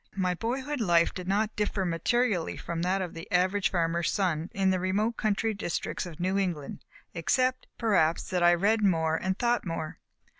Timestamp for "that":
2.81-3.03, 8.31-8.41